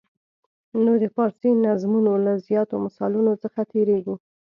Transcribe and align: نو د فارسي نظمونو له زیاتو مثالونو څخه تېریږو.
نو 0.83 0.91
د 1.03 1.05
فارسي 1.15 1.51
نظمونو 1.65 2.13
له 2.25 2.33
زیاتو 2.47 2.75
مثالونو 2.85 3.31
څخه 3.43 3.59
تېریږو. 3.71 4.15